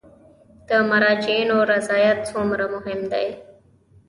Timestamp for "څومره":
2.29-2.65